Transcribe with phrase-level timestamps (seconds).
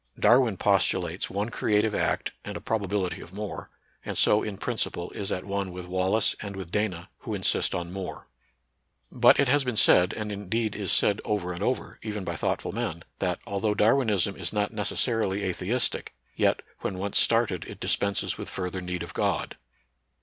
[0.19, 3.69] Darwin postu lates one creative act and a probability of more,
[4.03, 7.93] and so in principle is at one with Wallace and with Dana, who insist on
[7.93, 8.23] mtare.
[9.11, 12.71] But it has been said, and indeed is said over and over, even by thoughtful
[12.71, 18.39] men, that, al though Darwinism is not necessarily atheistic, yet, when once started it dispenses
[18.39, 19.55] with further need of God.